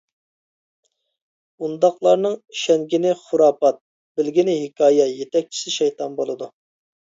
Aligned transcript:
ئۇنداقلارنىڭ 1.65 2.39
ئىشەنگىنى 2.55 3.13
خۇراپات، 3.21 3.79
بىلگىنى 4.17 4.59
ھېكايە، 4.65 5.09
يېتەكچىسى 5.15 5.77
شەيتان 5.79 6.21
بولىدۇ. 6.23 6.53